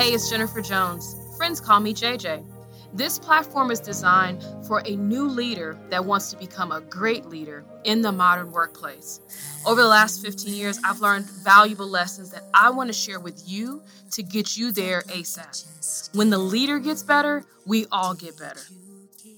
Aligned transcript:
Hey, 0.00 0.14
it's 0.14 0.30
Jennifer 0.30 0.62
Jones. 0.62 1.14
Friends 1.36 1.60
call 1.60 1.78
me 1.78 1.92
JJ. 1.92 2.42
This 2.94 3.18
platform 3.18 3.70
is 3.70 3.80
designed 3.80 4.42
for 4.66 4.82
a 4.86 4.96
new 4.96 5.28
leader 5.28 5.78
that 5.90 6.02
wants 6.02 6.30
to 6.30 6.38
become 6.38 6.72
a 6.72 6.80
great 6.80 7.26
leader 7.26 7.66
in 7.84 8.00
the 8.00 8.10
modern 8.10 8.50
workplace. 8.50 9.20
Over 9.66 9.82
the 9.82 9.88
last 9.88 10.24
15 10.24 10.54
years, 10.54 10.80
I've 10.86 11.00
learned 11.00 11.26
valuable 11.26 11.86
lessons 11.86 12.30
that 12.30 12.44
I 12.54 12.70
want 12.70 12.88
to 12.88 12.94
share 12.94 13.20
with 13.20 13.46
you 13.46 13.82
to 14.12 14.22
get 14.22 14.56
you 14.56 14.72
there 14.72 15.02
ASAP. 15.02 16.16
When 16.16 16.30
the 16.30 16.38
leader 16.38 16.78
gets 16.78 17.02
better, 17.02 17.44
we 17.66 17.84
all 17.92 18.14
get 18.14 18.38
better. 18.38 18.62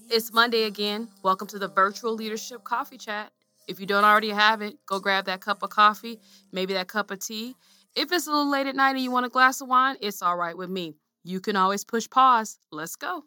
It's 0.09 0.31
Monday 0.31 0.63
again. 0.63 1.09
Welcome 1.23 1.47
to 1.47 1.59
the 1.59 1.67
Virtual 1.67 2.13
Leadership 2.13 2.63
Coffee 2.63 2.97
Chat. 2.97 3.33
If 3.67 3.81
you 3.81 3.85
don't 3.85 4.05
already 4.05 4.29
have 4.29 4.61
it, 4.61 4.77
go 4.85 5.01
grab 5.01 5.25
that 5.25 5.41
cup 5.41 5.61
of 5.61 5.71
coffee, 5.71 6.21
maybe 6.53 6.71
that 6.73 6.87
cup 6.87 7.11
of 7.11 7.19
tea, 7.19 7.57
if 7.95 8.11
it's 8.11 8.27
a 8.27 8.31
little 8.31 8.49
late 8.49 8.67
at 8.67 8.75
night 8.75 8.91
and 8.91 8.99
you 8.99 9.11
want 9.11 9.25
a 9.25 9.29
glass 9.29 9.61
of 9.61 9.67
wine, 9.67 9.97
it's 10.01 10.21
all 10.21 10.37
right 10.37 10.57
with 10.57 10.69
me. 10.69 10.95
You 11.23 11.39
can 11.39 11.55
always 11.55 11.83
push 11.83 12.09
pause. 12.09 12.57
Let's 12.71 12.95
go. 12.95 13.23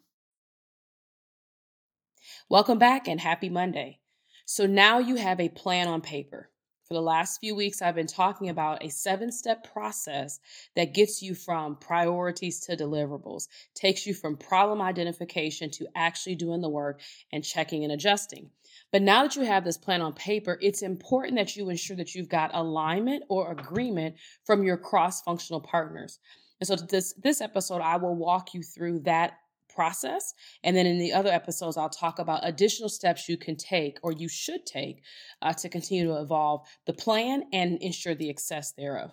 Welcome 2.49 2.77
back 2.77 3.07
and 3.07 3.19
happy 3.19 3.49
Monday. 3.49 3.99
So 4.45 4.65
now 4.65 4.99
you 4.99 5.15
have 5.15 5.39
a 5.39 5.49
plan 5.49 5.87
on 5.87 6.01
paper. 6.01 6.49
For 6.87 6.93
the 6.93 7.01
last 7.01 7.41
few 7.41 7.53
weeks, 7.53 7.81
I've 7.81 7.95
been 7.95 8.07
talking 8.07 8.47
about 8.47 8.81
a 8.81 8.89
seven 8.89 9.29
step 9.29 9.69
process 9.73 10.39
that 10.77 10.93
gets 10.93 11.21
you 11.21 11.35
from 11.35 11.75
priorities 11.75 12.61
to 12.61 12.77
deliverables, 12.77 13.49
takes 13.75 14.07
you 14.07 14.13
from 14.13 14.37
problem 14.37 14.81
identification 14.81 15.69
to 15.71 15.87
actually 15.95 16.35
doing 16.35 16.61
the 16.61 16.69
work 16.69 17.01
and 17.33 17.43
checking 17.43 17.83
and 17.83 17.91
adjusting. 17.91 18.51
But 18.93 19.01
now 19.01 19.23
that 19.23 19.35
you 19.35 19.41
have 19.41 19.65
this 19.65 19.77
plan 19.77 20.01
on 20.01 20.13
paper, 20.13 20.57
it's 20.61 20.81
important 20.81 21.35
that 21.35 21.57
you 21.57 21.69
ensure 21.69 21.97
that 21.97 22.15
you've 22.15 22.29
got 22.29 22.55
alignment 22.55 23.23
or 23.27 23.51
agreement 23.51 24.15
from 24.45 24.63
your 24.63 24.77
cross-functional 24.77 25.61
partners. 25.61 26.19
And 26.61 26.67
so 26.67 26.75
this 26.75 27.13
this 27.21 27.41
episode 27.41 27.81
I 27.81 27.97
will 27.97 28.15
walk 28.15 28.53
you 28.53 28.63
through 28.63 29.01
that 29.01 29.33
process 29.77 30.33
and 30.63 30.75
then 30.75 30.87
in 30.87 30.97
the 30.97 31.13
other 31.13 31.31
episodes 31.31 31.77
I'll 31.77 31.89
talk 31.89 32.17
about 32.19 32.41
additional 32.43 32.89
steps 32.89 33.29
you 33.29 33.37
can 33.37 33.55
take 33.55 33.99
or 34.01 34.11
you 34.11 34.27
should 34.27 34.65
take 34.65 35.03
uh, 35.43 35.53
to 35.53 35.69
continue 35.69 36.07
to 36.07 36.19
evolve 36.19 36.67
the 36.87 36.93
plan 36.93 37.43
and 37.53 37.77
ensure 37.81 38.15
the 38.15 38.27
success 38.27 38.73
thereof. 38.73 39.11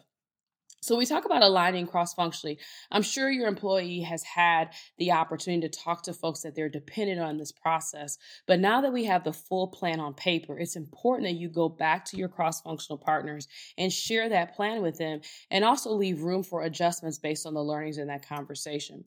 So 0.84 0.98
we 0.98 1.06
talk 1.06 1.24
about 1.24 1.42
aligning 1.42 1.86
cross-functionally. 1.86 2.58
I'm 2.90 3.00
sure 3.00 3.30
your 3.30 3.48
employee 3.48 4.02
has 4.02 4.22
had 4.22 4.74
the 4.98 5.12
opportunity 5.12 5.66
to 5.66 5.80
talk 5.82 6.02
to 6.02 6.12
folks 6.12 6.42
that 6.42 6.54
they're 6.54 6.68
dependent 6.68 7.22
on 7.22 7.38
this 7.38 7.52
process. 7.52 8.18
But 8.46 8.60
now 8.60 8.82
that 8.82 8.92
we 8.92 9.04
have 9.04 9.24
the 9.24 9.32
full 9.32 9.68
plan 9.68 9.98
on 9.98 10.12
paper, 10.12 10.58
it's 10.58 10.76
important 10.76 11.26
that 11.26 11.40
you 11.40 11.48
go 11.48 11.70
back 11.70 12.04
to 12.06 12.18
your 12.18 12.28
cross-functional 12.28 12.98
partners 12.98 13.48
and 13.78 13.90
share 13.90 14.28
that 14.28 14.54
plan 14.56 14.82
with 14.82 14.98
them 14.98 15.22
and 15.50 15.64
also 15.64 15.90
leave 15.90 16.20
room 16.20 16.42
for 16.42 16.64
adjustments 16.64 17.18
based 17.18 17.46
on 17.46 17.54
the 17.54 17.64
learnings 17.64 17.96
in 17.96 18.08
that 18.08 18.28
conversation. 18.28 19.04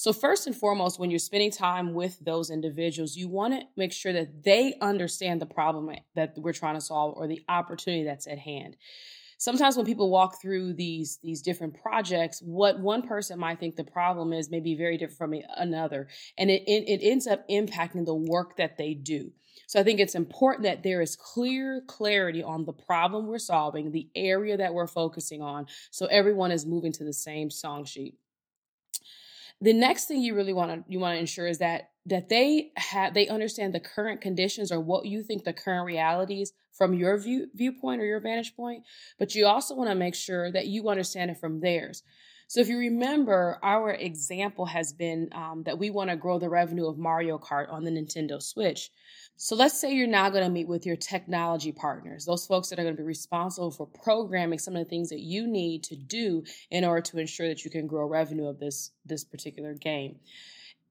So, 0.00 0.14
first 0.14 0.46
and 0.46 0.56
foremost, 0.56 0.98
when 0.98 1.10
you're 1.10 1.18
spending 1.18 1.50
time 1.50 1.92
with 1.92 2.18
those 2.24 2.48
individuals, 2.48 3.16
you 3.16 3.28
want 3.28 3.52
to 3.52 3.66
make 3.76 3.92
sure 3.92 4.14
that 4.14 4.42
they 4.42 4.72
understand 4.80 5.42
the 5.42 5.46
problem 5.46 5.94
that 6.14 6.32
we're 6.38 6.54
trying 6.54 6.76
to 6.76 6.80
solve 6.80 7.18
or 7.18 7.26
the 7.26 7.42
opportunity 7.50 8.04
that's 8.04 8.26
at 8.26 8.38
hand. 8.38 8.78
Sometimes 9.36 9.76
when 9.76 9.84
people 9.84 10.08
walk 10.08 10.40
through 10.40 10.72
these 10.72 11.18
these 11.22 11.42
different 11.42 11.82
projects 11.82 12.40
what 12.40 12.80
one 12.80 13.02
person 13.02 13.38
might 13.38 13.60
think 13.60 13.76
the 13.76 13.84
problem 13.84 14.32
is 14.32 14.50
may 14.50 14.60
be 14.60 14.74
very 14.74 14.96
different 14.96 15.18
from 15.18 15.34
another 15.58 16.08
and 16.38 16.50
it, 16.50 16.62
it, 16.66 16.88
it 16.88 17.06
ends 17.06 17.26
up 17.26 17.46
impacting 17.50 18.06
the 18.06 18.14
work 18.14 18.56
that 18.56 18.78
they 18.78 18.94
do. 18.94 19.30
So 19.66 19.78
i 19.80 19.82
think 19.82 20.00
it's 20.00 20.14
important 20.14 20.62
that 20.62 20.82
there 20.82 21.02
is 21.02 21.14
clear 21.14 21.82
clarity 21.86 22.42
on 22.42 22.64
the 22.64 22.72
problem 22.72 23.26
we're 23.26 23.38
solving 23.38 23.92
the 23.92 24.08
area 24.14 24.56
that 24.56 24.72
we're 24.72 24.86
focusing 24.86 25.42
on 25.42 25.66
so 25.90 26.06
everyone 26.06 26.52
is 26.52 26.64
moving 26.64 26.92
to 26.92 27.04
the 27.04 27.12
same 27.12 27.50
song 27.50 27.84
sheet 27.84 28.14
the 29.60 29.72
next 29.72 30.06
thing 30.06 30.22
you 30.22 30.34
really 30.34 30.52
want 30.52 30.70
to 30.70 30.92
you 30.92 30.98
want 30.98 31.14
to 31.16 31.20
ensure 31.20 31.46
is 31.46 31.58
that 31.58 31.90
that 32.06 32.28
they 32.28 32.72
have 32.76 33.14
they 33.14 33.28
understand 33.28 33.74
the 33.74 33.80
current 33.80 34.20
conditions 34.20 34.72
or 34.72 34.80
what 34.80 35.06
you 35.06 35.22
think 35.22 35.44
the 35.44 35.52
current 35.52 35.86
realities 35.86 36.52
from 36.72 36.94
your 36.94 37.18
view 37.18 37.48
viewpoint 37.54 38.00
or 38.00 38.06
your 38.06 38.20
vantage 38.20 38.56
point 38.56 38.84
but 39.18 39.34
you 39.34 39.46
also 39.46 39.74
want 39.74 39.90
to 39.90 39.94
make 39.94 40.14
sure 40.14 40.50
that 40.50 40.66
you 40.66 40.88
understand 40.88 41.30
it 41.30 41.38
from 41.38 41.60
theirs 41.60 42.02
so 42.50 42.58
if 42.58 42.68
you 42.68 42.78
remember 42.78 43.60
our 43.62 43.92
example 43.92 44.66
has 44.66 44.92
been 44.92 45.28
um, 45.30 45.62
that 45.66 45.78
we 45.78 45.88
want 45.88 46.10
to 46.10 46.16
grow 46.16 46.36
the 46.40 46.48
revenue 46.48 46.88
of 46.88 46.98
mario 46.98 47.38
kart 47.38 47.72
on 47.72 47.84
the 47.84 47.92
nintendo 47.92 48.42
switch. 48.42 48.90
So 49.36 49.54
let's 49.54 49.80
say 49.80 49.94
you're 49.94 50.08
now 50.08 50.30
going 50.30 50.42
to 50.42 50.50
meet 50.50 50.66
with 50.66 50.84
your 50.84 50.96
technology 50.96 51.70
partners, 51.70 52.24
those 52.24 52.46
folks 52.46 52.68
that 52.68 52.80
are 52.80 52.82
going 52.82 52.96
to 52.96 53.00
be 53.00 53.06
responsible 53.06 53.70
for 53.70 53.86
programming 53.86 54.58
some 54.58 54.74
of 54.74 54.82
the 54.84 54.90
things 54.90 55.10
that 55.10 55.20
you 55.20 55.46
need 55.46 55.84
to 55.84 55.94
do 55.96 56.42
in 56.72 56.84
order 56.84 57.02
to 57.02 57.20
ensure 57.20 57.46
that 57.46 57.64
you 57.64 57.70
can 57.70 57.86
grow 57.86 58.08
revenue 58.08 58.48
of 58.48 58.58
this 58.58 58.90
this 59.06 59.22
particular 59.22 59.74
game 59.74 60.16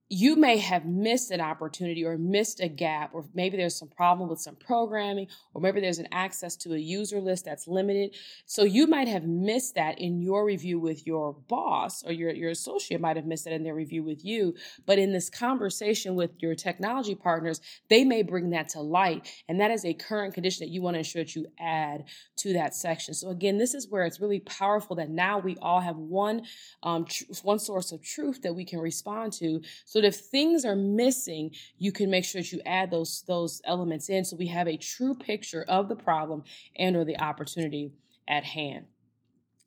you 0.10 0.36
may 0.36 0.58
have 0.58 0.86
missed 0.86 1.30
an 1.30 1.40
opportunity 1.40 2.04
or 2.04 2.18
missed 2.18 2.60
a 2.60 2.68
gap, 2.68 3.12
or 3.14 3.26
maybe 3.36 3.58
there's 3.58 3.78
some 3.78 3.88
problem 3.88 4.28
with 4.28 4.40
some 4.40 4.56
programming, 4.56 5.28
or 5.54 5.62
maybe 5.62 5.80
there's 5.80 6.00
an 6.00 6.08
access 6.12 6.56
to 6.56 6.74
a 6.74 6.78
user 6.80 7.22
list 7.22 7.46
that's 7.46 7.68
limited. 7.68 8.16
So 8.48 8.64
you 8.64 8.88
might 8.88 9.08
have 9.08 9.26
missed 9.26 9.76
that 9.76 10.00
in 10.00 10.20
your 10.20 10.46
review 10.46 10.80
with 10.80 11.06
your 11.06 11.34
boss, 11.48 12.04
or 12.04 12.12
your, 12.12 12.32
your 12.32 12.50
associate 12.50 13.00
might 13.00 13.18
have 13.18 13.28
missed 13.28 13.46
that 13.46 13.54
in 13.54 13.64
their 13.64 13.76
review 13.76 14.04
with 14.04 14.26
you. 14.26 14.56
But 14.88 14.98
in 14.98 15.14
this 15.14 15.30
conversation 15.30 16.16
with 16.16 16.32
your 16.40 16.56
technology 16.56 17.14
partners, 17.14 17.62
they 17.88 18.04
may 18.04 18.24
bring 18.24 18.50
that 18.50 18.70
to 18.70 18.82
light. 18.82 19.30
And 19.48 19.62
that 19.62 19.70
is 19.70 19.86
a 19.86 19.94
current 19.94 20.34
condition 20.34 20.66
that 20.66 20.74
you 20.74 20.82
want 20.82 20.96
to 20.96 21.00
ensure 21.00 21.24
that 21.24 21.36
you 21.36 21.46
add 21.60 22.06
to 22.38 22.54
that 22.54 22.74
section. 22.74 23.14
So 23.14 23.30
again, 23.30 23.60
this 23.60 23.76
is 23.76 23.88
where 23.88 24.06
it's 24.06 24.20
really 24.20 24.40
powerful 24.40 24.96
that 24.96 25.12
now 25.12 25.38
we 25.38 25.56
all 25.62 25.82
have 25.82 25.98
one, 25.98 26.46
um, 26.82 27.06
tr- 27.06 27.26
one 27.44 27.60
source 27.60 27.92
of 27.92 28.02
truth 28.02 28.42
that 28.42 28.56
we 28.56 28.66
can 28.66 28.80
respond 28.80 29.34
to. 29.34 29.62
So 29.86 29.99
that 30.00 30.08
if 30.08 30.16
things 30.16 30.66
are 30.66 30.76
missing, 30.76 31.52
you 31.78 31.92
can 31.92 32.10
make 32.10 32.26
sure 32.26 32.42
that 32.42 32.52
you 32.52 32.62
add 32.66 32.92
those 32.92 33.24
those 33.28 33.62
elements 33.66 34.10
in 34.10 34.26
so 34.26 34.36
we 34.36 34.48
have 34.48 34.68
a 34.68 34.78
true 34.78 35.16
picture 35.16 35.66
of 35.68 35.90
the 35.90 35.96
problem 35.96 36.44
and 36.76 36.96
or 36.96 37.06
the 37.06 37.20
opportunity 37.20 37.92
at 38.28 38.44
hand. 38.44 38.86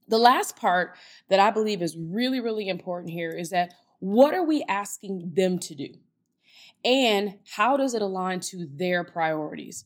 The 0.08 0.18
last 0.18 0.56
part 0.56 0.96
that 1.28 1.40
I 1.40 1.50
believe 1.50 1.82
is 1.82 1.96
really 1.96 2.40
really 2.40 2.68
important 2.68 3.12
here 3.12 3.30
is 3.30 3.50
that 3.50 3.74
what 4.00 4.34
are 4.34 4.44
we 4.44 4.64
asking 4.68 5.32
them 5.34 5.58
to 5.60 5.74
do? 5.74 5.88
And 6.84 7.38
how 7.54 7.76
does 7.76 7.94
it 7.94 8.02
align 8.02 8.40
to 8.40 8.66
their 8.74 9.04
priorities? 9.04 9.84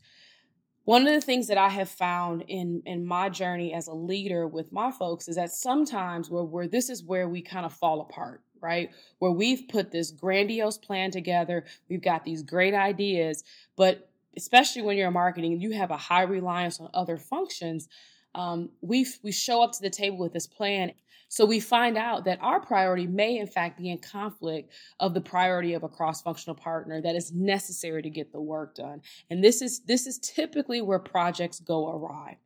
One 0.84 1.06
of 1.06 1.12
the 1.12 1.20
things 1.20 1.48
that 1.48 1.58
I 1.58 1.68
have 1.68 1.88
found 1.88 2.44
in 2.48 2.82
in 2.86 3.04
my 3.04 3.28
journey 3.28 3.74
as 3.74 3.88
a 3.88 3.92
leader 3.92 4.46
with 4.46 4.72
my 4.72 4.90
folks 4.90 5.28
is 5.28 5.36
that 5.36 5.50
sometimes 5.50 6.30
where, 6.30 6.44
where 6.44 6.68
this 6.68 6.88
is 6.88 7.02
where 7.02 7.28
we 7.28 7.42
kind 7.42 7.66
of 7.66 7.72
fall 7.72 8.00
apart 8.00 8.42
right? 8.60 8.90
Where 9.18 9.30
we've 9.30 9.68
put 9.68 9.90
this 9.90 10.10
grandiose 10.10 10.78
plan 10.78 11.10
together, 11.10 11.64
we've 11.88 12.02
got 12.02 12.24
these 12.24 12.42
great 12.42 12.74
ideas, 12.74 13.44
but 13.76 14.08
especially 14.36 14.82
when 14.82 14.96
you're 14.96 15.10
marketing, 15.10 15.60
you 15.60 15.72
have 15.72 15.90
a 15.90 15.96
high 15.96 16.22
reliance 16.22 16.80
on 16.80 16.90
other 16.94 17.16
functions. 17.16 17.88
Um, 18.34 18.70
we 18.82 19.06
we 19.22 19.32
show 19.32 19.62
up 19.62 19.72
to 19.72 19.82
the 19.82 19.90
table 19.90 20.18
with 20.18 20.32
this 20.34 20.46
plan, 20.46 20.92
so 21.28 21.44
we 21.44 21.58
find 21.58 21.96
out 21.96 22.24
that 22.26 22.38
our 22.42 22.60
priority 22.60 23.06
may 23.06 23.38
in 23.38 23.46
fact 23.46 23.78
be 23.78 23.90
in 23.90 23.98
conflict 23.98 24.72
of 25.00 25.14
the 25.14 25.20
priority 25.20 25.74
of 25.74 25.82
a 25.82 25.88
cross-functional 25.88 26.56
partner 26.56 27.00
that 27.00 27.16
is 27.16 27.32
necessary 27.32 28.02
to 28.02 28.10
get 28.10 28.32
the 28.32 28.40
work 28.40 28.74
done. 28.74 29.00
And 29.30 29.42
this 29.42 29.62
is 29.62 29.80
this 29.80 30.06
is 30.06 30.18
typically 30.18 30.82
where 30.82 30.98
projects 30.98 31.60
go 31.60 31.88
awry. 31.88 32.38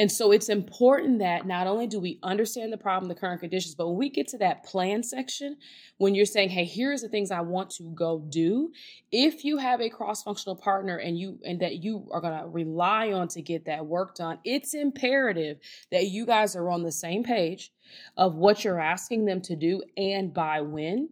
And 0.00 0.12
so 0.12 0.30
it's 0.30 0.48
important 0.48 1.18
that 1.18 1.44
not 1.44 1.66
only 1.66 1.88
do 1.88 1.98
we 1.98 2.20
understand 2.22 2.72
the 2.72 2.78
problem, 2.78 3.08
the 3.08 3.16
current 3.16 3.40
conditions, 3.40 3.74
but 3.74 3.88
when 3.88 3.96
we 3.96 4.08
get 4.08 4.28
to 4.28 4.38
that 4.38 4.62
plan 4.62 5.02
section, 5.02 5.56
when 5.96 6.14
you're 6.14 6.24
saying, 6.24 6.50
hey, 6.50 6.64
here's 6.64 7.02
the 7.02 7.08
things 7.08 7.32
I 7.32 7.40
want 7.40 7.70
to 7.70 7.82
go 7.94 8.20
do, 8.28 8.70
if 9.10 9.44
you 9.44 9.56
have 9.56 9.80
a 9.80 9.90
cross-functional 9.90 10.54
partner 10.54 10.96
and 10.96 11.18
you 11.18 11.40
and 11.44 11.58
that 11.60 11.82
you 11.82 12.08
are 12.12 12.20
gonna 12.20 12.46
rely 12.46 13.10
on 13.10 13.26
to 13.28 13.42
get 13.42 13.64
that 13.64 13.86
work 13.86 14.14
done, 14.14 14.38
it's 14.44 14.72
imperative 14.72 15.58
that 15.90 16.06
you 16.06 16.24
guys 16.24 16.54
are 16.54 16.70
on 16.70 16.84
the 16.84 16.92
same 16.92 17.24
page 17.24 17.72
of 18.16 18.36
what 18.36 18.62
you're 18.62 18.80
asking 18.80 19.24
them 19.24 19.40
to 19.42 19.56
do 19.56 19.82
and 19.96 20.32
by 20.32 20.60
when. 20.60 21.08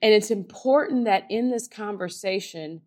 And 0.00 0.14
it's 0.14 0.30
important 0.30 1.06
that 1.06 1.24
in 1.28 1.50
this 1.50 1.66
conversation, 1.66 2.82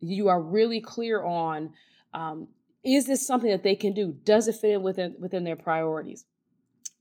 you 0.00 0.28
are 0.28 0.40
really 0.40 0.82
clear 0.82 1.22
on 1.22 1.72
um, 2.12 2.48
is 2.84 3.06
this 3.06 3.26
something 3.26 3.50
that 3.50 3.62
they 3.62 3.76
can 3.76 3.94
do? 3.94 4.12
Does 4.24 4.48
it 4.48 4.56
fit 4.56 4.72
in 4.72 4.82
within 4.82 5.16
within 5.18 5.44
their 5.44 5.56
priorities? 5.56 6.24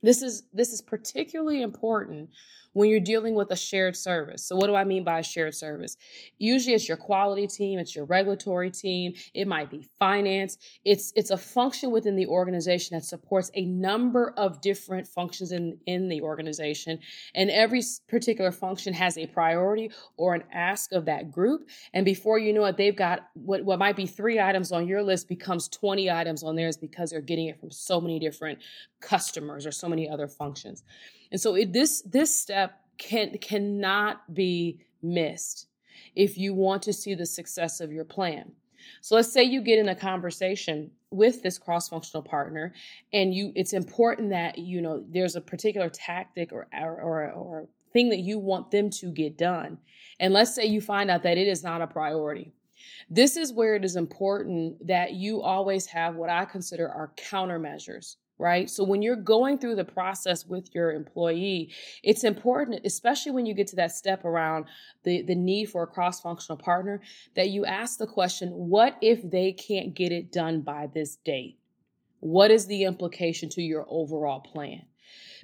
This 0.04 0.22
is 0.22 0.44
this 0.54 0.74
is 0.74 0.82
particularly 0.82 1.62
important 1.62 2.30
when 2.74 2.90
you're 2.90 3.00
dealing 3.00 3.36
with 3.36 3.52
a 3.52 3.56
shared 3.56 3.96
service. 3.96 4.44
So, 4.44 4.56
what 4.56 4.68
do 4.68 4.76
I 4.76 4.84
mean 4.84 5.04
by 5.04 5.20
a 5.20 5.24
shared 5.24 5.56
service? 5.56 5.96
Usually, 6.38 6.76
it's 6.76 6.88
your 6.88 6.98
quality 6.98 7.48
team, 7.48 7.80
it's 7.80 7.96
your 7.96 8.06
regulatory 8.06 8.70
team, 8.70 9.14
it 9.34 9.48
might 9.48 9.70
be 9.70 9.88
finance. 10.00 10.58
It's 10.84 11.14
it's 11.16 11.32
a 11.32 11.38
function 11.38 11.92
within 11.92 12.16
the 12.16 12.28
organization 12.28 12.98
that 12.98 13.06
supports 13.06 13.50
a 13.54 13.66
number 13.66 14.34
of 14.38 14.62
different 14.62 15.08
functions 15.08 15.52
in 15.52 15.78
in 15.86 16.10
the 16.10 16.22
organization, 16.22 17.00
and 17.34 17.50
every 17.50 17.82
particular 18.10 18.52
function 18.52 18.94
has 18.94 19.18
a 19.18 19.28
priority 19.28 19.92
or 20.18 20.36
an 20.36 20.44
ask 20.52 20.92
of 20.92 21.06
that 21.06 21.32
group. 21.32 21.70
And 21.94 22.06
before 22.06 22.40
you 22.40 22.54
know 22.54 22.66
it, 22.66 22.78
they've 22.78 22.96
got 22.96 23.30
what 23.34 23.64
what 23.64 23.80
might 23.80 23.96
be 23.96 24.06
three 24.06 24.40
items 24.40 24.72
on 24.72 24.88
your 24.88 25.04
list 25.04 25.30
becomes 25.30 25.68
20 25.70 26.12
items 26.12 26.44
on 26.44 26.56
theirs 26.56 26.78
because 26.78 27.12
they're 27.12 27.22
getting 27.22 27.48
it 27.48 27.60
from 27.60 27.72
so 27.72 28.02
many 28.02 28.20
different 28.20 28.60
customers 29.00 29.66
or 29.66 29.72
so 29.72 29.88
many 29.94 30.10
other 30.10 30.28
functions. 30.28 30.84
And 31.31 31.40
so 31.40 31.56
it, 31.56 31.74
this 31.74 32.01
this 32.01 32.34
step 32.38 32.81
can 32.98 33.38
cannot 33.40 34.34
be 34.34 34.80
missed 35.01 35.68
if 36.16 36.38
you 36.38 36.54
want 36.54 36.81
to 36.84 36.94
see 36.94 37.13
the 37.13 37.25
success 37.25 37.80
of 37.80 37.92
your 37.92 38.06
plan. 38.06 38.51
So 39.01 39.16
let's 39.16 39.31
say 39.31 39.44
you 39.44 39.62
get 39.62 39.80
in 39.80 39.90
a 39.90 39.95
conversation 39.95 40.92
with 41.10 41.44
this 41.44 41.57
cross-functional 41.57 42.24
partner 42.24 42.74
and 43.13 43.34
you 43.34 43.51
it's 43.56 43.74
important 43.74 44.30
that 44.31 44.57
you 44.57 44.81
know 44.81 45.04
there's 45.10 45.36
a 45.36 45.42
particular 45.42 45.90
tactic 45.90 46.51
or 46.51 46.68
or 46.74 47.31
or, 47.31 47.68
thing 47.94 48.10
that 48.10 48.19
you 48.22 48.40
want 48.40 48.72
them 48.72 48.90
to 48.90 49.12
get 49.12 49.38
done. 49.38 49.78
And 50.19 50.34
let's 50.34 50.56
say 50.56 50.66
you 50.66 50.81
find 50.81 51.12
out 51.12 51.22
that 51.22 51.38
it 51.38 51.48
is 51.48 51.63
not 51.63 51.80
a 51.80 51.86
priority. 51.86 52.51
This 53.07 53.38
is 53.38 53.54
where 53.54 53.75
it 53.75 53.86
is 53.86 53.95
important 53.95 54.88
that 54.88 55.13
you 55.13 55.44
always 55.44 55.86
have 55.86 56.16
what 56.16 56.31
I 56.31 56.45
consider 56.45 56.90
are 56.90 57.13
countermeasures 57.18 58.16
right? 58.38 58.69
So 58.69 58.83
when 58.83 59.01
you're 59.01 59.15
going 59.15 59.57
through 59.57 59.75
the 59.75 59.85
process 59.85 60.45
with 60.45 60.74
your 60.74 60.91
employee, 60.91 61.71
it's 62.03 62.24
important, 62.24 62.81
especially 62.85 63.31
when 63.31 63.45
you 63.45 63.53
get 63.53 63.68
to 63.68 63.75
that 63.77 63.91
step 63.91 64.25
around 64.25 64.65
the, 65.03 65.21
the 65.21 65.35
need 65.35 65.65
for 65.65 65.83
a 65.83 65.88
cross-functional 65.88 66.57
partner, 66.57 67.01
that 67.35 67.50
you 67.50 67.65
ask 67.65 67.97
the 67.97 68.07
question, 68.07 68.50
what 68.50 68.97
if 69.01 69.30
they 69.30 69.51
can't 69.51 69.94
get 69.94 70.12
it 70.12 70.31
done 70.31 70.62
by 70.62 70.89
this 70.94 71.18
date? 71.18 71.57
What 72.19 72.51
is 72.51 72.68
the 72.68 72.83
implication 72.83 73.50
to 73.50 73.62
your 73.62 73.85
overall 73.89 74.39
plan? 74.39 74.83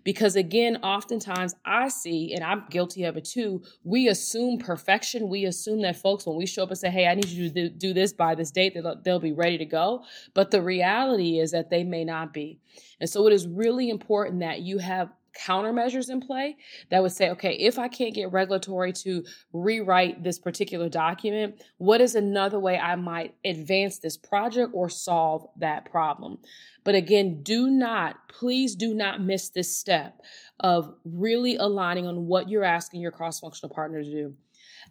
Because 0.04 0.36
again, 0.36 0.78
oftentimes 0.78 1.56
I 1.66 1.90
see, 1.90 2.34
and 2.34 2.44
I'm 2.44 2.66
guilty 2.70 3.04
of 3.04 3.18
it 3.18 3.26
too, 3.26 3.64
we 3.84 4.08
assume 4.08 4.58
perfection. 4.58 5.30
We 5.30 5.46
assume 5.46 5.82
that 5.82 5.98
folks, 5.98 6.26
when 6.26 6.38
we 6.38 6.46
show 6.46 6.64
up 6.64 6.70
and 6.70 6.78
say, 6.78 6.90
hey, 6.90 7.08
I 7.08 7.16
need 7.16 7.28
you 7.28 7.50
to 7.50 7.70
do 7.70 7.94
this 7.94 8.14
by 8.14 8.36
this 8.36 8.52
date, 8.52 8.74
they'll, 8.74 9.02
they'll 9.02 9.20
be 9.20 9.34
ready 9.34 9.58
to 9.58 9.66
go. 9.66 10.04
But 10.34 10.52
the 10.52 10.62
reality 10.62 11.40
is 11.40 11.52
that 11.52 11.70
they 11.70 11.84
may 11.84 12.04
not 12.04 12.34
be. 12.34 12.60
And 13.00 13.10
so 13.10 13.28
it 13.28 13.34
is 13.34 13.48
really 13.48 13.90
important 13.90 14.40
that 14.42 14.62
you 14.62 14.78
have 14.78 15.10
countermeasures 15.46 16.10
in 16.10 16.20
play 16.20 16.58
that 16.90 17.02
would 17.02 17.12
say, 17.12 17.30
okay, 17.30 17.54
if 17.54 17.80
I 17.80 17.88
can't 17.88 18.14
get 18.14 18.32
regulatory 18.32 18.94
to 18.94 19.24
rewrite 19.54 20.24
this 20.24 20.40
particular 20.40 20.90
document, 20.90 21.62
what 21.78 22.02
is 22.02 22.16
another 22.16 22.60
way 22.60 22.78
I 22.78 22.96
might 22.96 23.36
advance 23.46 24.00
this 24.00 24.18
project 24.18 24.72
or 24.74 24.90
solve 24.90 25.48
that 25.58 25.90
problem? 25.90 26.40
But 26.84 26.96
again, 26.96 27.44
do 27.44 27.70
not, 27.70 28.28
please 28.30 28.76
do 28.76 28.94
not 28.94 29.22
miss 29.22 29.50
this 29.50 29.76
step 29.76 30.22
of 30.60 30.94
really 31.06 31.56
aligning 31.56 32.08
on 32.08 32.28
what 32.28 32.50
you're 32.50 32.64
asking 32.64 33.02
your 33.02 33.12
cross 33.12 33.40
functional 33.40 33.74
partner 33.74 34.04
to 34.04 34.10
do. 34.10 34.34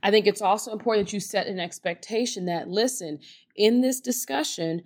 I 0.02 0.10
think 0.10 0.26
it's 0.26 0.42
also 0.42 0.72
important 0.72 1.08
that 1.08 1.12
you 1.12 1.20
set 1.20 1.46
an 1.46 1.58
expectation 1.58 2.46
that, 2.46 2.68
listen, 2.68 3.18
in 3.56 3.80
this 3.80 4.00
discussion, 4.00 4.82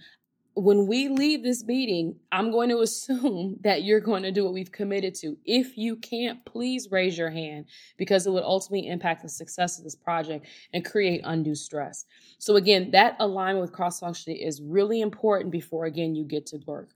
when 0.54 0.87
we 0.87 1.08
leave 1.08 1.43
this 1.43 1.64
meeting, 1.64 2.16
I'm 2.31 2.50
going 2.50 2.69
to 2.69 2.81
assume 2.82 3.58
that 3.62 3.82
you're 3.82 4.00
going 4.00 4.22
to 4.22 4.32
do 4.32 4.44
what 4.44 4.52
we've 4.52 4.72
committed 4.72 5.14
to. 5.16 5.37
If 5.44 5.76
you 5.76 5.96
can't, 5.96 6.44
please 6.44 6.90
raise 6.90 7.16
your 7.16 7.31
hand 7.31 7.66
because 7.96 8.26
it 8.26 8.31
would 8.32 8.43
ultimately 8.44 8.88
impact 8.88 9.22
the 9.22 9.28
success 9.28 9.78
of 9.78 9.84
this 9.84 9.96
project 9.96 10.46
and 10.72 10.84
create 10.84 11.22
undue 11.25 11.54
stress. 11.54 12.04
So, 12.38 12.56
again, 12.56 12.90
that 12.93 13.16
alignment 13.20 13.62
with 13.62 13.72
cross 13.72 14.00
functioning 14.00 14.38
is 14.38 14.60
really 14.60 15.00
important 15.00 15.50
before, 15.50 15.87
again, 15.87 16.14
you 16.14 16.25
get 16.25 16.46
to 16.46 16.58
work. 16.66 16.90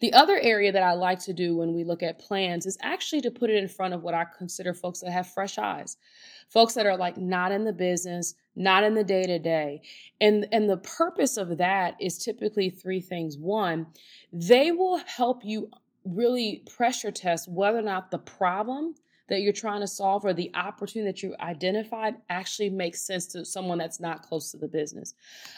The 0.00 0.12
other 0.14 0.38
area 0.40 0.72
that 0.72 0.82
I 0.82 0.94
like 0.94 1.20
to 1.20 1.32
do 1.32 1.56
when 1.56 1.74
we 1.74 1.84
look 1.84 2.02
at 2.02 2.18
plans 2.18 2.66
is 2.66 2.76
actually 2.82 3.20
to 3.22 3.30
put 3.30 3.50
it 3.50 3.56
in 3.56 3.68
front 3.68 3.94
of 3.94 4.02
what 4.02 4.14
I 4.14 4.26
consider 4.36 4.74
folks 4.74 5.00
that 5.00 5.12
have 5.12 5.28
fresh 5.28 5.58
eyes, 5.58 5.96
folks 6.48 6.74
that 6.74 6.86
are 6.86 6.96
like 6.96 7.16
not 7.16 7.52
in 7.52 7.64
the 7.64 7.72
business, 7.72 8.34
not 8.54 8.84
in 8.84 8.94
the 8.94 9.04
day 9.04 9.24
to 9.24 9.38
day. 9.38 9.82
And 10.20 10.46
and 10.52 10.68
the 10.68 10.76
purpose 10.76 11.36
of 11.36 11.58
that 11.58 11.96
is 12.00 12.18
typically 12.18 12.70
three 12.70 13.00
things. 13.00 13.38
One, 13.38 13.86
they 14.32 14.72
will 14.72 14.98
help 14.98 15.44
you 15.44 15.70
really 16.04 16.62
pressure 16.76 17.10
test 17.10 17.48
whether 17.48 17.78
or 17.78 17.82
not 17.82 18.10
the 18.10 18.18
problem 18.18 18.94
that 19.28 19.40
you're 19.40 19.52
trying 19.52 19.80
to 19.80 19.86
solve 19.86 20.24
or 20.24 20.34
the 20.34 20.50
opportunity 20.54 21.10
that 21.10 21.22
you 21.22 21.34
identified 21.40 22.16
actually 22.28 22.68
makes 22.68 23.00
sense 23.00 23.26
to 23.26 23.44
someone 23.44 23.78
that's 23.78 24.00
not 24.00 24.22
close 24.22 24.50
to 24.50 24.58
the 24.58 24.68
business. 24.68 25.14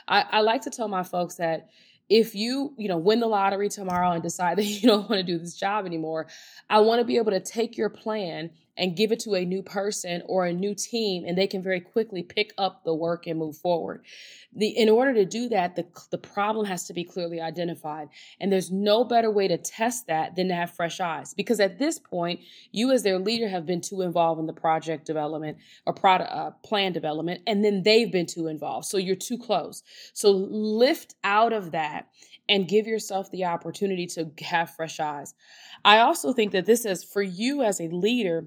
I, 0.07 0.25
I 0.31 0.41
like 0.43 0.63
to 0.63 0.71
tell 0.71 0.87
my 0.87 1.03
folks 1.03 1.37
that 1.37 1.71
if 2.09 2.35
you 2.35 2.75
you 2.77 2.89
know 2.89 2.99
win 2.99 3.21
the 3.21 3.27
lottery 3.27 3.69
tomorrow 3.69 4.11
and 4.13 4.23
decide 4.23 4.59
that 4.59 4.65
you 4.65 4.87
don't 4.89 5.09
want 5.09 5.19
to 5.19 5.23
do 5.23 5.39
this 5.39 5.55
job 5.55 5.87
anymore 5.87 6.27
i 6.69 6.79
want 6.79 7.01
to 7.01 7.05
be 7.05 7.17
able 7.17 7.31
to 7.31 7.41
take 7.41 7.79
your 7.79 7.89
plan 7.89 8.51
and 8.77 8.97
give 8.97 9.13
it 9.13 9.21
to 9.21 9.35
a 9.35 9.45
new 9.45 9.63
person 9.63 10.23
or 10.27 10.47
a 10.47 10.53
new 10.53 10.75
team 10.75 11.25
and 11.27 11.39
they 11.39 11.47
can 11.47 11.63
very 11.63 11.81
quickly 11.81 12.23
pick 12.23 12.53
up 12.59 12.85
the 12.85 12.95
work 12.95 13.27
and 13.27 13.39
move 13.39 13.57
forward. 13.57 14.05
The 14.55 14.69
in 14.69 14.89
order 14.89 15.15
to 15.15 15.25
do 15.25 15.49
that 15.49 15.77
the, 15.77 15.87
the 16.11 16.19
problem 16.19 16.67
has 16.67 16.85
to 16.87 16.93
be 16.93 17.05
clearly 17.05 17.41
identified 17.41 18.09
and 18.41 18.53
there's 18.53 18.71
no 18.71 19.05
better 19.05 19.31
way 19.31 19.49
to 19.49 19.59
test 19.59 20.07
that 20.07 20.37
than 20.37 20.49
to 20.49 20.55
have 20.55 20.71
fresh 20.71 21.01
eyes 21.01 21.35
because 21.35 21.61
at 21.61 21.79
this 21.79 21.99
point 21.99 22.41
you 22.73 22.91
as 22.91 23.03
their 23.03 23.19
leader 23.19 23.49
have 23.49 23.67
been 23.67 23.81
too 23.81 24.03
involved 24.03 24.41
in 24.41 24.47
the 24.47 24.53
project 24.53 25.07
development 25.07 25.59
or 25.87 25.93
product 25.93 26.31
uh, 26.33 26.51
plan 26.65 26.93
development 26.93 27.41
and 27.47 27.65
then 27.65 27.83
they've 27.83 28.13
been 28.13 28.27
too 28.27 28.47
involved 28.47 28.87
so 28.87 28.99
you're 28.99 29.17
too 29.17 29.39
close. 29.39 29.83
So 30.13 30.31
lift 30.31 31.15
out 31.23 31.53
of 31.53 31.73
that 31.73 32.09
and 32.49 32.69
give 32.69 32.87
yourself 32.87 33.31
the 33.31 33.45
opportunity 33.45 34.07
to 34.07 34.31
have 34.43 34.71
fresh 34.71 35.01
eyes. 35.01 35.35
I 35.85 35.99
also 35.99 36.33
think 36.33 36.53
that 36.53 36.67
this 36.67 36.85
is 36.85 37.05
for 37.05 37.23
you 37.23 37.63
as 37.63 37.81
a 37.81 37.89
leader 37.89 38.45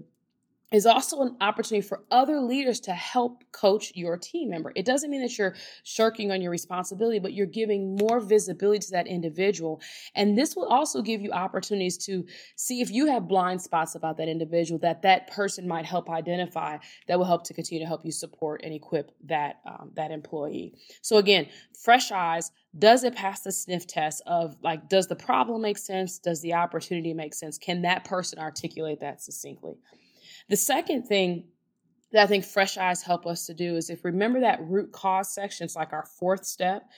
is 0.71 0.85
also 0.85 1.21
an 1.21 1.37
opportunity 1.39 1.85
for 1.85 2.03
other 2.11 2.41
leaders 2.41 2.81
to 2.81 2.91
help 2.91 3.41
coach 3.53 3.93
your 3.95 4.17
team 4.17 4.49
member. 4.49 4.73
It 4.75 4.85
doesn't 4.85 5.09
mean 5.09 5.21
that 5.21 5.37
you're 5.37 5.55
shirking 5.83 6.29
on 6.31 6.41
your 6.41 6.51
responsibility, 6.51 7.19
but 7.19 7.31
you're 7.31 7.45
giving 7.45 7.95
more 7.95 8.19
visibility 8.19 8.79
to 8.79 8.91
that 8.91 9.07
individual. 9.07 9.81
And 10.13 10.37
this 10.37 10.57
will 10.57 10.67
also 10.67 11.01
give 11.01 11.21
you 11.21 11.31
opportunities 11.31 11.97
to 11.99 12.25
see 12.57 12.81
if 12.81 12.91
you 12.91 13.07
have 13.07 13.29
blind 13.29 13.61
spots 13.61 13.95
about 13.95 14.17
that 14.17 14.27
individual 14.27 14.77
that 14.79 15.03
that 15.03 15.31
person 15.31 15.67
might 15.67 15.85
help 15.85 16.09
identify 16.09 16.77
that 17.07 17.17
will 17.17 17.25
help 17.25 17.45
to 17.45 17.53
continue 17.53 17.81
to 17.81 17.87
help 17.87 18.03
you 18.03 18.11
support 18.11 18.61
and 18.63 18.73
equip 18.73 19.11
that 19.23 19.61
um, 19.65 19.91
that 19.95 20.11
employee. 20.11 20.73
So 21.01 21.17
again, 21.17 21.47
fresh 21.81 22.11
eyes, 22.11 22.51
does 22.77 23.05
it 23.05 23.15
pass 23.15 23.41
the 23.41 23.53
sniff 23.53 23.87
test 23.87 24.21
of 24.27 24.57
like 24.61 24.89
does 24.89 25.07
the 25.07 25.15
problem 25.15 25.61
make 25.61 25.77
sense? 25.77 26.19
Does 26.19 26.41
the 26.41 26.55
opportunity 26.55 27.13
make 27.13 27.33
sense? 27.33 27.57
Can 27.57 27.83
that 27.83 28.03
person 28.03 28.37
articulate 28.37 28.99
that 28.99 29.21
succinctly? 29.21 29.77
The 30.49 30.57
second 30.57 31.03
thing 31.03 31.45
that 32.11 32.23
I 32.23 32.27
think 32.27 32.45
fresh 32.45 32.77
eyes 32.77 33.01
help 33.01 33.25
us 33.25 33.45
to 33.47 33.53
do 33.53 33.75
is 33.75 33.89
if 33.89 34.05
remember 34.05 34.39
that 34.41 34.61
root 34.61 34.91
cause 34.91 35.33
section, 35.33 35.65
it's 35.65 35.75
like 35.75 35.93
our 35.93 36.05
fourth 36.05 36.45
step. 36.45 36.89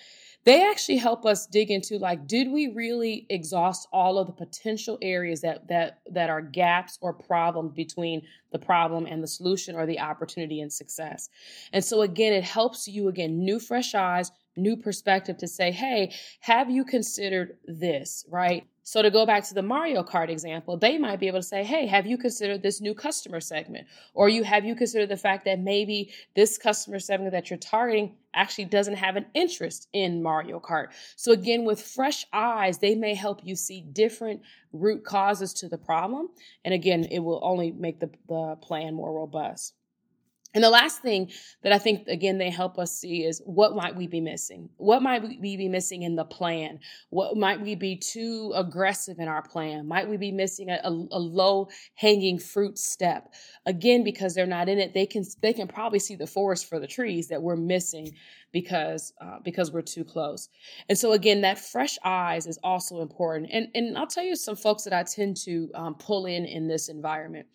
They 0.45 0.65
actually 0.69 0.97
help 0.97 1.25
us 1.25 1.47
dig 1.47 1.69
into 1.69 1.97
like, 1.97 2.25
did 2.25 2.49
we 2.49 2.67
really 2.67 3.25
exhaust 3.29 3.87
all 3.91 4.17
of 4.17 4.27
the 4.27 4.33
potential 4.33 4.97
areas 5.01 5.41
that 5.41 5.67
that 5.67 5.99
that 6.11 6.29
are 6.29 6.41
gaps 6.41 6.97
or 7.01 7.11
problems 7.11 7.73
between 7.73 8.21
the 8.51 8.59
problem 8.59 9.05
and 9.05 9.21
the 9.21 9.27
solution 9.27 9.75
or 9.75 9.85
the 9.85 9.99
opportunity 9.99 10.61
and 10.61 10.71
success? 10.71 11.29
And 11.73 11.83
so 11.83 12.03
again, 12.03 12.33
it 12.33 12.43
helps 12.43 12.87
you 12.87 13.09
again, 13.09 13.43
new 13.43 13.59
fresh 13.59 13.93
eyes, 13.95 14.31
new 14.59 14.77
perspective 14.77 15.37
to 15.37 15.47
say, 15.47 15.71
hey, 15.71 16.13
have 16.41 16.69
you 16.69 16.85
considered 16.85 17.57
this, 17.65 18.25
right? 18.29 18.67
So 18.89 19.03
to 19.03 19.11
go 19.11 19.23
back 19.23 19.43
to 19.43 19.53
the 19.53 19.61
Mario 19.61 20.01
Kart 20.01 20.29
example, 20.29 20.75
they 20.75 20.97
might 20.97 21.19
be 21.19 21.27
able 21.27 21.37
to 21.37 21.43
say, 21.43 21.63
"Hey, 21.63 21.85
have 21.85 22.07
you 22.07 22.17
considered 22.17 22.63
this 22.63 22.81
new 22.81 22.95
customer 22.95 23.39
segment?" 23.39 23.87
Or 24.15 24.29
you 24.29 24.43
have 24.43 24.65
you 24.65 24.73
considered 24.73 25.09
the 25.09 25.15
fact 25.15 25.45
that 25.45 25.59
maybe 25.59 26.11
this 26.33 26.57
customer 26.57 26.97
segment 26.97 27.33
that 27.33 27.51
you're 27.51 27.59
targeting 27.59 28.15
actually 28.33 28.65
doesn't 28.65 28.95
have 28.95 29.15
an 29.15 29.27
interest 29.35 29.89
in 29.93 30.23
Mario 30.23 30.59
Kart. 30.59 30.87
So 31.15 31.31
again, 31.33 31.65
with 31.65 31.79
fresh 31.79 32.25
eyes, 32.33 32.79
they 32.79 32.95
may 32.95 33.13
help 33.13 33.41
you 33.43 33.55
see 33.55 33.81
different 33.81 34.41
root 34.73 35.03
causes 35.03 35.53
to 35.53 35.69
the 35.69 35.77
problem, 35.77 36.29
and 36.65 36.73
again, 36.73 37.03
it 37.11 37.19
will 37.19 37.41
only 37.43 37.71
make 37.71 37.99
the, 37.99 38.09
the 38.27 38.57
plan 38.59 38.95
more 38.95 39.13
robust. 39.13 39.75
And 40.55 40.63
the 40.63 40.69
last 40.71 41.03
thing 41.03 41.31
that 41.61 41.71
I 41.71 41.77
think, 41.77 42.07
again, 42.07 42.39
they 42.39 42.49
help 42.49 42.79
us 42.79 42.91
see 42.91 43.23
is 43.23 43.39
what 43.45 43.75
might 43.75 43.95
we 43.95 44.07
be 44.07 44.19
missing? 44.19 44.69
What 44.77 45.03
might 45.03 45.21
we 45.21 45.57
be 45.57 45.69
missing 45.69 46.01
in 46.01 46.15
the 46.15 46.25
plan? 46.25 46.79
What 47.11 47.37
might 47.37 47.61
we 47.61 47.75
be 47.75 47.95
too 47.95 48.51
aggressive 48.55 49.19
in 49.19 49.27
our 49.27 49.43
plan? 49.43 49.87
Might 49.87 50.09
we 50.09 50.17
be 50.17 50.31
missing 50.31 50.69
a, 50.69 50.79
a, 50.83 50.89
a 50.89 51.19
low 51.19 51.69
hanging 51.93 52.39
fruit 52.39 52.79
step? 52.79 53.31
Again, 53.67 54.03
because 54.03 54.33
they're 54.33 54.47
not 54.47 54.69
in 54.69 54.79
it, 54.79 54.95
they 54.95 55.05
can 55.05 55.23
they 55.41 55.53
can 55.53 55.67
probably 55.67 55.99
see 55.99 56.15
the 56.15 56.25
forest 56.25 56.67
for 56.67 56.79
the 56.79 56.87
trees 56.87 57.27
that 57.27 57.43
we're 57.43 57.55
missing 57.55 58.11
because 58.51 59.13
uh, 59.21 59.37
because 59.43 59.71
we're 59.71 59.83
too 59.83 60.03
close. 60.03 60.49
And 60.87 60.97
so 60.97 61.11
again, 61.11 61.41
that 61.41 61.59
fresh 61.59 61.99
eyes 62.03 62.47
is 62.47 62.57
also 62.63 63.01
important. 63.01 63.51
And 63.51 63.67
and 63.75 63.95
I'll 63.95 64.07
tell 64.07 64.23
you 64.23 64.35
some 64.35 64.55
folks 64.55 64.83
that 64.85 64.93
I 64.93 65.03
tend 65.03 65.37
to 65.45 65.69
um, 65.75 65.95
pull 65.95 66.25
in 66.25 66.45
in 66.45 66.67
this 66.67 66.89
environment. 66.89 67.45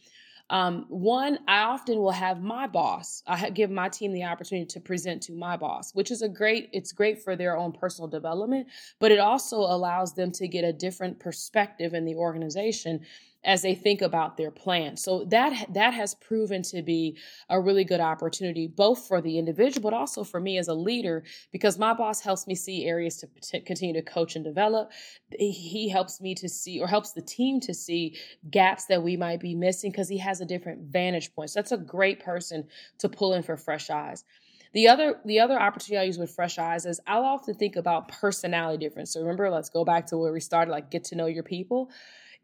Um, 0.50 0.84
one, 0.88 1.38
I 1.48 1.62
often 1.62 1.98
will 1.98 2.10
have 2.10 2.42
my 2.42 2.66
boss. 2.66 3.22
I 3.26 3.50
give 3.50 3.70
my 3.70 3.88
team 3.88 4.12
the 4.12 4.24
opportunity 4.24 4.66
to 4.66 4.80
present 4.80 5.22
to 5.24 5.32
my 5.32 5.56
boss, 5.56 5.94
which 5.94 6.10
is 6.10 6.22
a 6.22 6.28
great. 6.28 6.68
It's 6.72 6.92
great 6.92 7.22
for 7.22 7.34
their 7.34 7.56
own 7.56 7.72
personal 7.72 8.08
development, 8.08 8.68
but 9.00 9.10
it 9.10 9.18
also 9.18 9.58
allows 9.58 10.14
them 10.14 10.30
to 10.32 10.46
get 10.46 10.64
a 10.64 10.72
different 10.72 11.18
perspective 11.18 11.94
in 11.94 12.04
the 12.04 12.16
organization 12.16 13.00
as 13.44 13.62
they 13.62 13.74
think 13.74 14.00
about 14.00 14.36
their 14.36 14.50
plan. 14.50 14.96
So 14.96 15.24
that 15.26 15.66
that 15.74 15.92
has 15.92 16.14
proven 16.14 16.62
to 16.62 16.82
be 16.82 17.18
a 17.48 17.60
really 17.60 17.84
good 17.84 18.00
opportunity 18.00 18.66
both 18.66 19.06
for 19.06 19.20
the 19.20 19.38
individual 19.38 19.90
but 19.90 19.96
also 19.96 20.24
for 20.24 20.40
me 20.40 20.58
as 20.58 20.68
a 20.68 20.74
leader 20.74 21.24
because 21.52 21.78
my 21.78 21.92
boss 21.92 22.20
helps 22.20 22.46
me 22.46 22.54
see 22.54 22.86
areas 22.86 23.22
to 23.50 23.60
continue 23.60 23.94
to 23.94 24.02
coach 24.02 24.34
and 24.36 24.44
develop. 24.44 24.90
He 25.38 25.88
helps 25.88 26.20
me 26.20 26.34
to 26.36 26.48
see 26.48 26.80
or 26.80 26.86
helps 26.86 27.12
the 27.12 27.22
team 27.22 27.60
to 27.60 27.74
see 27.74 28.16
gaps 28.50 28.86
that 28.86 29.02
we 29.02 29.16
might 29.16 29.40
be 29.40 29.54
missing 29.54 29.90
because 29.90 30.08
he 30.08 30.18
has 30.18 30.40
a 30.40 30.46
different 30.46 30.90
vantage 30.90 31.34
point. 31.34 31.50
So 31.50 31.60
that's 31.60 31.72
a 31.72 31.78
great 31.78 32.24
person 32.24 32.66
to 32.98 33.08
pull 33.08 33.34
in 33.34 33.42
for 33.42 33.56
fresh 33.56 33.90
eyes. 33.90 34.24
The 34.72 34.88
other 34.88 35.20
the 35.24 35.38
other 35.38 35.60
opportunity 35.60 35.98
I 35.98 36.04
use 36.04 36.18
with 36.18 36.34
fresh 36.34 36.58
eyes 36.58 36.84
is 36.84 37.00
I'll 37.06 37.24
often 37.24 37.54
think 37.54 37.76
about 37.76 38.08
personality 38.08 38.84
difference. 38.84 39.12
So 39.12 39.20
remember, 39.20 39.48
let's 39.50 39.70
go 39.70 39.84
back 39.84 40.06
to 40.06 40.18
where 40.18 40.32
we 40.32 40.40
started, 40.40 40.72
like 40.72 40.90
get 40.90 41.04
to 41.04 41.14
know 41.14 41.26
your 41.26 41.44
people 41.44 41.90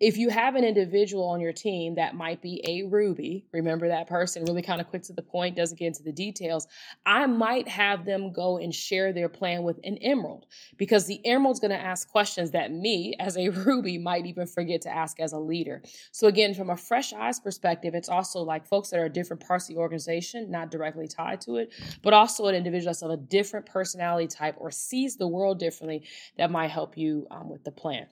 if 0.01 0.17
you 0.17 0.31
have 0.31 0.55
an 0.55 0.65
individual 0.65 1.29
on 1.29 1.41
your 1.41 1.53
team 1.53 1.95
that 1.97 2.15
might 2.15 2.41
be 2.41 2.65
a 2.67 2.85
Ruby, 2.85 3.45
remember 3.53 3.87
that 3.89 4.07
person, 4.09 4.45
really 4.47 4.63
kind 4.63 4.81
of 4.81 4.89
quick 4.89 5.03
to 5.05 5.13
the 5.13 5.23
point, 5.23 5.57
doesn't 5.57 5.79
get 5.79 5.89
into 5.89 6.03
the 6.03 6.13
details, 6.13 6.67
I 7.05 7.27
might 7.27 7.69
have 7.69 8.07
them 8.07 8.33
go 8.33 8.57
and 8.57 8.75
share 8.75 9.13
their 9.13 9.29
plan 9.29 9.63
with 9.63 9.79
an 9.85 9.99
Emerald 9.99 10.47
because 10.79 11.07
the 11.07 11.21
Emerald's 11.27 11.61
going 11.61 11.71
to 11.71 11.81
ask 11.81 12.09
questions 12.09 12.51
that 12.53 12.73
me, 12.73 13.15
as 13.21 13.37
a 13.37 13.49
Ruby, 13.51 13.99
might 13.99 14.25
even 14.25 14.47
forget 14.47 14.81
to 14.83 14.91
ask 14.91 15.21
as 15.21 15.33
a 15.33 15.39
leader. 15.39 15.83
So, 16.13 16.29
again, 16.29 16.55
from 16.55 16.71
a 16.71 16.77
fresh 16.77 17.13
eyes 17.13 17.39
perspective, 17.39 17.95
it's 17.95 18.09
also 18.09 18.41
like 18.41 18.67
folks 18.67 18.89
that 18.91 19.01
are 19.01 19.09
different 19.09 19.47
parts 19.47 19.69
of 19.69 19.75
the 19.75 19.81
organization, 19.81 20.51
not 20.51 20.71
directly 20.71 21.09
tied 21.09 21.43
to 21.43 21.57
it, 21.57 21.75
but 22.03 22.15
also 22.15 22.47
an 22.47 22.55
individual 22.55 22.91
that's 22.91 23.03
of 23.03 23.11
a 23.11 23.17
different 23.19 23.67
personality 23.67 24.27
type 24.27 24.57
or 24.59 24.71
sees 24.71 25.17
the 25.17 25.29
world 25.29 25.59
differently 25.59 26.03
that 26.39 26.51
might 26.51 26.71
help 26.71 26.97
you 26.97 27.27
um, 27.31 27.51
with 27.51 27.63
the 27.65 27.71
plan. 27.71 28.07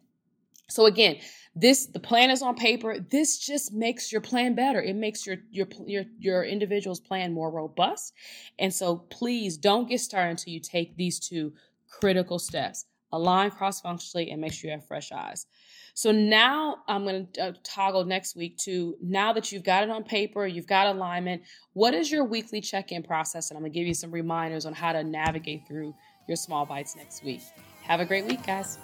So 0.69 0.87
again, 0.87 1.19
this 1.55 1.87
the 1.87 1.99
plan 1.99 2.31
is 2.31 2.43
on 2.43 2.55
paper. 2.55 2.99
This 3.01 3.39
just 3.39 3.73
makes 3.73 4.13
your 4.13 4.21
plan 4.21 4.55
better. 4.55 4.81
It 4.81 4.95
makes 4.95 5.27
your 5.27 5.39
your 5.51 5.67
your 5.87 6.05
your 6.19 6.45
individual's 6.45 7.01
plan 7.01 7.33
more 7.33 7.51
robust. 7.51 8.13
And 8.59 8.73
so 8.73 8.97
please 8.97 9.57
don't 9.57 9.89
get 9.89 10.01
started 10.01 10.31
until 10.31 10.53
you 10.53 10.61
take 10.61 10.97
these 10.97 11.19
two 11.19 11.53
critical 11.91 12.39
steps. 12.39 12.87
Align 13.11 13.51
cross 13.51 13.81
functionally 13.81 14.31
and 14.31 14.41
make 14.41 14.53
sure 14.53 14.69
you 14.69 14.77
have 14.77 14.87
fresh 14.87 15.11
eyes. 15.11 15.47
So 15.95 16.13
now 16.13 16.77
I'm 16.87 17.03
going 17.05 17.27
to 17.33 17.43
uh, 17.43 17.53
toggle 17.65 18.05
next 18.05 18.37
week 18.37 18.59
to 18.59 18.95
now 19.03 19.33
that 19.33 19.51
you've 19.51 19.65
got 19.65 19.83
it 19.83 19.91
on 19.91 20.05
paper, 20.05 20.47
you've 20.47 20.67
got 20.67 20.87
alignment, 20.87 21.43
what 21.73 21.93
is 21.93 22.13
your 22.13 22.25
weekly 22.25 22.61
check 22.61 22.93
in 22.93 23.03
process? 23.03 23.51
And 23.51 23.57
I'm 23.57 23.63
going 23.63 23.73
to 23.73 23.79
give 23.79 23.89
you 23.89 23.95
some 23.95 24.13
reminders 24.13 24.65
on 24.65 24.75
how 24.75 24.93
to 24.93 25.03
navigate 25.03 25.67
through 25.67 25.95
your 26.29 26.37
small 26.37 26.67
bites 26.67 26.95
next 26.95 27.25
week. 27.25 27.41
Have 27.83 27.99
a 27.99 28.05
great 28.05 28.27
week, 28.27 28.47
guys 28.47 28.79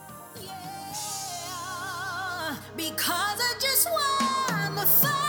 because 2.77 3.39
I 3.41 3.55
just 3.61 3.89
want 3.91 4.79
to 4.79 4.87
fight. 4.87 5.24